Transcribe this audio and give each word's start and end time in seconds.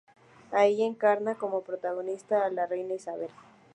En 0.51 0.57
ella 0.57 0.83
encarna, 0.85 1.35
como 1.35 1.61
protagonista, 1.61 2.43
a 2.43 2.49
la 2.49 2.65
Reina 2.65 2.95
Isabel. 2.95 3.29